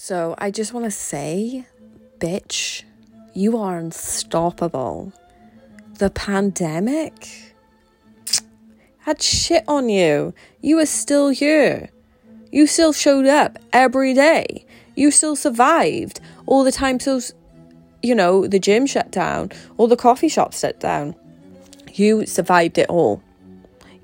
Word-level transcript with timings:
So 0.00 0.36
I 0.38 0.52
just 0.52 0.72
want 0.72 0.84
to 0.84 0.92
say, 0.92 1.66
bitch, 2.20 2.84
you 3.34 3.58
are 3.58 3.78
unstoppable. 3.78 5.12
The 5.98 6.08
pandemic 6.08 7.56
had 9.00 9.20
shit 9.20 9.64
on 9.66 9.88
you. 9.88 10.34
You 10.62 10.76
were 10.76 10.86
still 10.86 11.30
here. 11.30 11.88
You 12.52 12.68
still 12.68 12.92
showed 12.92 13.26
up 13.26 13.58
every 13.72 14.14
day. 14.14 14.64
You 14.94 15.10
still 15.10 15.34
survived 15.34 16.20
all 16.46 16.62
the 16.62 16.70
time. 16.70 17.00
So, 17.00 17.20
you 18.00 18.14
know, 18.14 18.46
the 18.46 18.60
gym 18.60 18.86
shut 18.86 19.10
down, 19.10 19.50
all 19.78 19.88
the 19.88 19.96
coffee 19.96 20.28
shops 20.28 20.60
shut 20.60 20.78
down. 20.78 21.16
You 21.92 22.24
survived 22.24 22.78
it 22.78 22.88
all. 22.88 23.20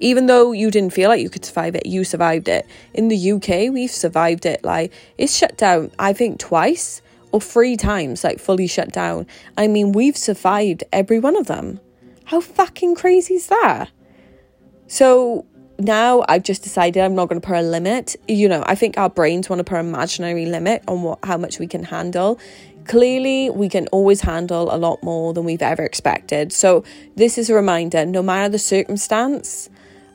Even 0.05 0.27
though 0.27 0.53
you 0.53 0.71
didn't 0.71 0.93
feel 0.93 1.09
like 1.09 1.23
you 1.23 1.31
could 1.31 1.47
survive 1.47 1.75
it, 1.75 1.87
you 1.87 2.05
survived 2.05 2.47
it. 2.47 2.67
In 2.93 3.09
the 3.09 3.33
UK, 3.33 3.73
we've 3.73 3.91
survived 3.91 4.45
it. 4.45 4.63
Like, 4.63 4.93
it's 5.17 5.35
shut 5.35 5.57
down, 5.57 5.93
I 5.99 6.13
think, 6.13 6.39
twice 6.39 7.01
or 7.33 7.41
three 7.41 7.75
times, 7.75 8.23
like, 8.23 8.39
fully 8.39 8.67
shut 8.67 8.93
down. 8.93 9.27
I 9.57 9.67
mean, 9.67 9.93
we've 9.93 10.17
survived 10.17 10.85
every 10.93 11.19
one 11.19 11.37
of 11.37 11.47
them. 11.47 11.81
How 12.25 12.43
fucking 12.43 12.97
crazy 12.97 13.33
is 13.33 13.47
that? 13.47 13.91
So, 14.89 15.47
now 15.79 16.23
I've 16.29 16.43
just 16.43 16.63
decided 16.63 17.03
I'm 17.03 17.15
not 17.15 17.31
going 17.31 17.41
to 17.41 17.47
put 17.47 17.57
a 17.57 17.63
limit. 17.63 18.15
You 18.29 18.51
know, 18.51 18.63
I 18.67 18.75
think 18.75 18.99
our 18.99 19.09
brains 19.09 19.49
want 19.49 19.61
to 19.61 19.65
put 19.65 19.79
an 19.79 19.87
imaginary 19.87 20.45
limit 20.45 20.85
on 20.87 21.03
what 21.03 21.19
how 21.23 21.39
much 21.39 21.59
we 21.59 21.67
can 21.67 21.83
handle. 21.83 22.39
Clearly, 22.85 23.49
we 23.49 23.71
can 23.71 23.87
always 23.87 24.21
handle 24.21 24.69
a 24.71 24.77
lot 24.77 25.03
more 25.03 25.33
than 25.33 25.45
we've 25.45 25.63
ever 25.63 25.83
expected. 25.83 26.53
So, 26.53 26.85
this 27.17 27.39
is 27.39 27.49
a 27.49 27.55
reminder 27.55 28.05
no 28.05 28.23
matter 28.23 28.51
the 28.51 28.59
circumstance, 28.59 29.71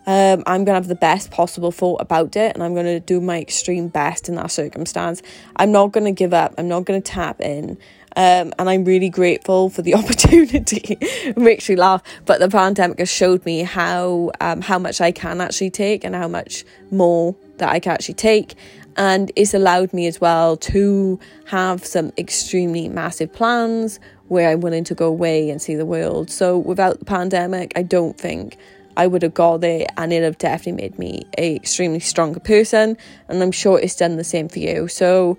um, 0.09 0.41
I'm 0.48 0.66
going 0.66 0.73
to 0.73 0.73
have 0.73 0.88
the 0.88 0.95
best 0.95 1.30
possible 1.30 1.72
thought 1.72 2.02
about 2.02 2.36
it 2.36 2.55
and 2.55 2.63
I'm 2.63 2.73
going 2.73 2.88
to 2.88 3.00
do 3.00 3.22
my 3.22 3.40
extreme 3.40 3.90
best 3.90 4.27
in 4.27 4.34
that 4.36 4.50
circumstance. 4.50 5.22
I'm 5.55 5.72
not 5.72 5.91
going 5.91 6.05
to 6.05 6.12
give 6.12 6.34
up, 6.34 6.55
I'm 6.58 6.67
not 6.67 6.86
going 6.86 7.00
to 7.00 7.12
tap 7.12 7.40
in. 7.40 7.77
Um, 8.16 8.52
and 8.58 8.67
I'm 8.67 8.86
really 8.86 9.09
grateful 9.09 9.70
for 9.70 9.83
the 9.83 9.94
opportunity. 10.00 10.98
it 11.00 11.38
makes 11.38 11.70
me 11.70 11.75
laugh, 11.75 12.02
but 12.25 12.39
the 12.39 12.50
pandemic 12.50 12.98
has 12.98 13.11
showed 13.11 13.45
me 13.45 13.61
how 13.61 14.31
um, 14.42 14.61
how 14.61 14.80
much 14.80 15.00
I 15.00 15.11
can 15.11 15.42
actually 15.42 15.70
take 15.70 16.03
and 16.03 16.16
how 16.16 16.28
much 16.28 16.66
more 16.89 17.36
that 17.58 17.70
I 17.70 17.80
can 17.80 17.92
actually 17.92 18.16
take, 18.16 18.55
and 18.98 19.31
it's 19.36 19.53
allowed 19.53 19.94
me 19.94 20.08
as 20.08 20.20
well 20.20 20.58
to 20.58 21.20
have 21.45 21.86
some 21.86 22.11
extremely 22.17 22.89
massive 22.89 23.31
plans 23.31 24.00
where 24.28 24.50
I'm 24.50 24.61
willing 24.61 24.86
to 24.86 24.95
go 24.95 25.08
away 25.08 25.52
and 25.52 25.61
see 25.61 25.76
the 25.76 25.86
world. 25.86 26.31
So 26.31 26.58
without 26.58 26.98
the 26.98 27.05
pandemic, 27.05 27.73
I 27.76 27.83
don't 27.83 28.17
think 28.17 28.58
I 29.00 29.08
would 29.08 29.22
have 29.22 29.33
got 29.33 29.61
there, 29.61 29.86
and 29.95 30.11
it 30.11 30.23
have 30.23 30.38
definitely 30.38 30.73
made 30.73 31.00
me 31.00 31.23
a 31.38 31.55
extremely 31.55 32.02
stronger 32.02 32.42
person, 32.42 32.97
and 33.30 33.42
I'm 33.42 33.53
sure 33.53 33.80
it's 33.80 33.95
done 33.95 34.17
the 34.17 34.25
same 34.25 34.50
for 34.50 34.59
you. 34.59 34.89
So 34.89 35.38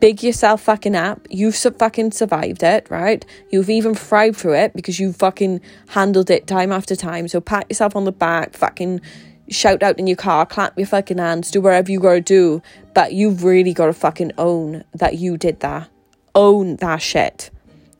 big 0.00 0.22
yourself 0.22 0.62
fucking 0.62 0.96
up. 0.96 1.20
You've 1.28 1.54
fucking 1.54 2.12
survived 2.12 2.62
it, 2.62 2.86
right? 2.88 3.22
You've 3.50 3.68
even 3.68 3.94
thrived 3.94 4.38
through 4.38 4.54
it 4.54 4.72
because 4.72 4.98
you 4.98 5.12
fucking 5.12 5.60
handled 5.88 6.30
it 6.30 6.46
time 6.46 6.72
after 6.72 6.96
time. 6.96 7.28
So 7.28 7.42
pat 7.42 7.66
yourself 7.68 7.94
on 7.94 8.06
the 8.06 8.12
back, 8.12 8.54
fucking 8.54 9.02
shout 9.50 9.82
out 9.82 9.98
in 9.98 10.06
your 10.06 10.16
car, 10.16 10.46
clap 10.46 10.78
your 10.78 10.86
fucking 10.86 11.18
hands, 11.18 11.50
do 11.50 11.60
whatever 11.60 11.92
you 11.92 12.00
gotta 12.00 12.22
do. 12.22 12.62
But 12.94 13.12
you've 13.12 13.44
really 13.44 13.74
gotta 13.74 13.92
fucking 13.92 14.32
own 14.38 14.82
that 14.94 15.18
you 15.18 15.36
did 15.36 15.60
that. 15.60 15.90
Own 16.34 16.76
that 16.76 17.02
shit. 17.02 17.50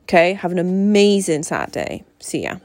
Okay? 0.05 0.33
Have 0.33 0.51
an 0.51 0.57
amazing 0.57 1.43
Saturday. 1.43 2.03
See 2.19 2.41
ya. 2.45 2.55